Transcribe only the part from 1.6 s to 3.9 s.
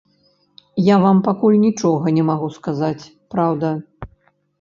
нічога не магу сказаць, праўда.